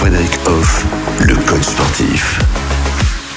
Frédéric 0.00 0.30
Hoff, 0.46 0.86
le 1.20 1.34
coach 1.46 1.60
sportif. 1.60 2.40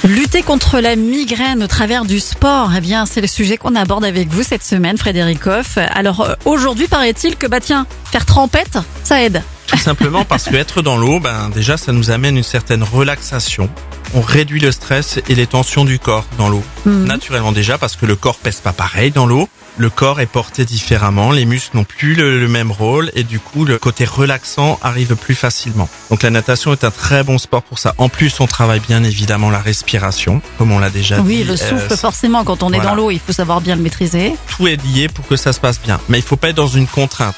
Lutter 0.02 0.42
contre 0.42 0.80
la 0.80 0.96
migraine 0.96 1.62
au 1.62 1.66
travers 1.66 2.06
du 2.06 2.20
sport, 2.20 2.70
eh 2.74 2.80
bien, 2.80 3.04
c'est 3.04 3.20
le 3.20 3.26
sujet 3.26 3.58
qu'on 3.58 3.74
aborde 3.74 4.02
avec 4.02 4.28
vous 4.28 4.42
cette 4.42 4.64
semaine, 4.64 4.96
Frédéric 4.96 5.46
Hoff. 5.46 5.76
Alors, 5.76 6.22
euh, 6.22 6.34
aujourd'hui, 6.46 6.86
paraît-il 6.86 7.36
que, 7.36 7.46
bah 7.46 7.60
tiens, 7.60 7.86
faire 8.10 8.24
trempette, 8.24 8.78
ça 9.02 9.22
aide. 9.22 9.42
Tout 9.74 9.82
simplement 9.82 10.24
parce 10.24 10.44
que 10.44 10.54
être 10.56 10.82
dans 10.82 10.96
l'eau, 10.96 11.20
ben 11.20 11.50
déjà, 11.54 11.76
ça 11.76 11.92
nous 11.92 12.10
amène 12.10 12.36
une 12.36 12.42
certaine 12.42 12.82
relaxation. 12.82 13.68
On 14.14 14.20
réduit 14.20 14.60
le 14.60 14.70
stress 14.70 15.18
et 15.28 15.34
les 15.34 15.46
tensions 15.46 15.84
du 15.84 15.98
corps 15.98 16.24
dans 16.38 16.48
l'eau. 16.48 16.62
Mhm. 16.86 17.04
Naturellement 17.04 17.52
déjà 17.52 17.78
parce 17.78 17.96
que 17.96 18.06
le 18.06 18.14
corps 18.16 18.36
pèse 18.36 18.60
pas 18.60 18.72
pareil 18.72 19.10
dans 19.10 19.26
l'eau. 19.26 19.48
Le 19.76 19.90
corps 19.90 20.20
est 20.20 20.26
porté 20.26 20.64
différemment, 20.64 21.32
les 21.32 21.44
muscles 21.44 21.76
n'ont 21.76 21.82
plus 21.82 22.14
le, 22.14 22.38
le 22.38 22.46
même 22.46 22.70
rôle 22.70 23.10
et 23.16 23.24
du 23.24 23.40
coup 23.40 23.64
le 23.64 23.76
côté 23.76 24.04
relaxant 24.04 24.78
arrive 24.84 25.16
plus 25.16 25.34
facilement. 25.34 25.88
Donc 26.10 26.22
la 26.22 26.30
natation 26.30 26.70
est 26.72 26.84
un 26.84 26.92
très 26.92 27.24
bon 27.24 27.38
sport 27.38 27.64
pour 27.64 27.80
ça. 27.80 27.92
En 27.98 28.08
plus, 28.08 28.38
on 28.38 28.46
travaille 28.46 28.78
bien 28.78 29.02
évidemment 29.02 29.50
la 29.50 29.58
respiration, 29.58 30.40
comme 30.58 30.70
on 30.70 30.78
l'a 30.78 30.90
déjà 30.90 31.16
dit. 31.16 31.22
Oui, 31.26 31.42
le 31.42 31.54
Euh, 31.54 31.56
souffle, 31.56 31.96
forcément, 31.96 32.44
quand 32.44 32.62
on 32.62 32.68
est 32.68 32.76
voilà. 32.76 32.90
dans 32.90 32.94
l'eau, 32.94 33.10
il 33.10 33.18
faut 33.18 33.32
savoir 33.32 33.60
bien 33.60 33.74
le 33.74 33.82
maîtriser. 33.82 34.34
tout 34.56 34.68
est 34.68 34.80
lié 34.84 35.08
pour 35.08 35.26
que 35.26 35.34
ça 35.34 35.52
se 35.52 35.58
passe 35.58 35.80
bien. 35.80 35.98
Mais 36.08 36.18
il 36.20 36.22
faut 36.24 36.36
pas 36.36 36.50
être 36.50 36.56
dans 36.56 36.68
une 36.68 36.86
contrainte. 36.86 37.34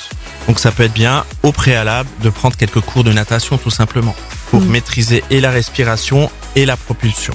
Donc 0.46 0.58
ça 0.60 0.70
peut 0.70 0.84
être 0.84 0.92
bien 0.94 1.24
au 1.42 1.52
préalable 1.52 2.08
de 2.22 2.30
prendre 2.30 2.56
quelques 2.56 2.80
cours 2.80 3.04
de 3.04 3.12
natation 3.12 3.58
tout 3.58 3.70
simplement 3.70 4.14
pour 4.50 4.60
Mm. 4.60 4.66
maîtriser 4.68 5.24
et 5.30 5.40
la 5.40 5.50
respiration 5.50 6.30
et 6.54 6.66
la 6.66 6.76
propulsion. 6.76 7.34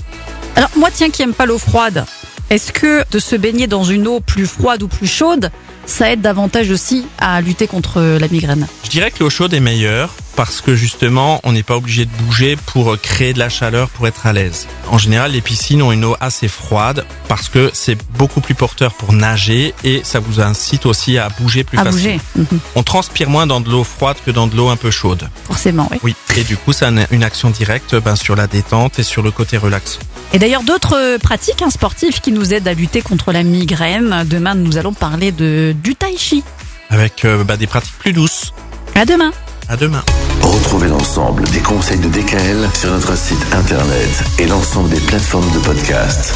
Alors, 0.55 0.69
moi, 0.75 0.89
tiens, 0.93 1.09
qui 1.09 1.21
aime 1.21 1.33
pas 1.33 1.45
l'eau 1.45 1.57
froide, 1.57 2.05
est-ce 2.51 2.73
que 2.73 3.03
de 3.09 3.17
se 3.19 3.35
baigner 3.37 3.65
dans 3.67 3.85
une 3.85 4.07
eau 4.07 4.19
plus 4.19 4.45
froide 4.45 4.83
ou 4.83 4.89
plus 4.89 5.07
chaude, 5.07 5.49
ça 5.85 6.11
aide 6.11 6.19
davantage 6.21 6.69
aussi 6.69 7.07
à 7.17 7.39
lutter 7.39 7.65
contre 7.65 8.01
la 8.19 8.27
migraine? 8.27 8.67
Je 8.83 8.89
dirais 8.89 9.09
que 9.09 9.23
l'eau 9.23 9.29
chaude 9.29 9.53
est 9.53 9.61
meilleure 9.61 10.13
parce 10.35 10.59
que 10.61 10.75
justement 10.75 11.39
on 11.43 11.53
n'est 11.53 11.63
pas 11.63 11.75
obligé 11.77 12.05
de 12.05 12.11
bouger 12.23 12.57
pour 12.65 12.99
créer 12.99 13.33
de 13.33 13.39
la 13.39 13.47
chaleur 13.49 13.89
pour 13.89 14.05
être 14.07 14.25
à 14.25 14.33
l'aise. 14.33 14.67
En 14.89 14.97
général 14.97 15.31
les 15.31 15.39
piscines 15.41 15.81
ont 15.81 15.91
une 15.93 16.03
eau 16.05 16.15
assez 16.19 16.47
froide 16.49 17.05
parce 17.29 17.47
que 17.47 17.69
c'est 17.73 17.97
beaucoup 18.17 18.41
plus 18.41 18.53
porteur 18.55 18.93
pour 18.93 19.13
nager 19.13 19.73
et 19.85 20.01
ça 20.03 20.19
vous 20.19 20.39
incite 20.41 20.85
aussi 20.85 21.17
à 21.17 21.29
bouger 21.39 21.63
plus 21.63 21.77
À 21.77 21.83
facilement. 21.85 22.17
bouger, 22.35 22.47
Mhm. 22.51 22.59
On 22.75 22.83
transpire 22.83 23.29
moins 23.29 23.47
dans 23.47 23.61
de 23.61 23.69
l'eau 23.69 23.83
froide 23.85 24.17
que 24.25 24.31
dans 24.31 24.47
de 24.47 24.55
l'eau 24.57 24.67
un 24.69 24.75
peu 24.77 24.91
chaude. 24.91 25.29
forcément, 25.45 25.87
oui. 25.91 25.99
Oui, 26.03 26.15
et 26.37 26.43
du 26.43 26.57
coup 26.57 26.73
ça 26.73 26.87
a 26.87 26.91
une- 26.91 27.07
une 27.11 27.23
action 27.23 27.49
directe 27.49 27.95
ben, 27.95 28.15
sur 28.17 28.35
la 28.35 28.47
détente 28.47 28.99
et 28.99 29.03
sur 29.03 29.21
le 29.23 29.31
côté 29.31 29.57
relaxant. 29.57 29.99
Et 30.33 30.39
d'ailleurs, 30.39 30.63
d'autres 30.63 30.95
euh, 30.95 31.17
pratiques 31.17 31.61
hein, 31.61 31.69
sportives 31.69 32.21
qui 32.21 32.31
nous 32.31 32.53
aident 32.53 32.67
à 32.67 32.73
lutter 32.73 33.01
contre 33.01 33.31
la 33.31 33.43
migraine. 33.43 34.23
Demain, 34.25 34.55
nous 34.55 34.77
allons 34.77 34.93
parler 34.93 35.31
de 35.31 35.75
du 35.83 35.95
tai 35.95 36.15
chi. 36.17 36.43
avec 36.89 37.25
euh, 37.25 37.43
bah, 37.43 37.57
des 37.57 37.67
pratiques 37.67 37.97
plus 37.99 38.13
douces. 38.13 38.53
À 38.95 39.05
demain. 39.05 39.31
À 39.67 39.75
demain. 39.75 40.03
Retrouvez 40.41 40.87
l'ensemble 40.87 41.43
des 41.49 41.59
conseils 41.59 41.99
de 41.99 42.07
DKL 42.09 42.67
sur 42.73 42.91
notre 42.91 43.17
site 43.17 43.45
internet 43.53 44.23
et 44.39 44.45
l'ensemble 44.47 44.89
des 44.89 44.99
plateformes 44.99 45.49
de 45.51 45.59
podcast. 45.59 46.33